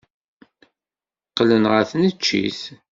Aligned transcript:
Qqlen 1.29 1.63
ɣer 1.71 1.83
tneččit. 1.91 2.61